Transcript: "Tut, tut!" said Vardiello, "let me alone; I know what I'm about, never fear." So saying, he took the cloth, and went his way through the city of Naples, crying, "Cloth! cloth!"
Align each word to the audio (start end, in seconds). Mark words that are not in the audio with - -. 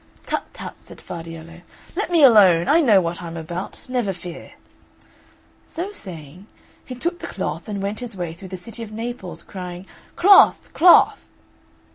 "Tut, 0.25 0.41
tut!" 0.51 0.73
said 0.79 0.97
Vardiello, 0.99 1.61
"let 1.95 2.09
me 2.09 2.23
alone; 2.23 2.67
I 2.67 2.81
know 2.81 2.99
what 2.99 3.21
I'm 3.21 3.37
about, 3.37 3.87
never 3.87 4.13
fear." 4.13 4.53
So 5.63 5.91
saying, 5.91 6.47
he 6.83 6.95
took 6.95 7.19
the 7.19 7.27
cloth, 7.27 7.67
and 7.69 7.83
went 7.83 7.99
his 7.99 8.17
way 8.17 8.33
through 8.33 8.47
the 8.47 8.57
city 8.57 8.81
of 8.81 8.91
Naples, 8.91 9.43
crying, 9.43 9.85
"Cloth! 10.15 10.71
cloth!" 10.73 11.27